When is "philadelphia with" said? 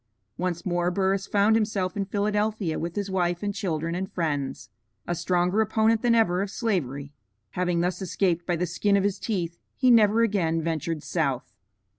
2.05-2.95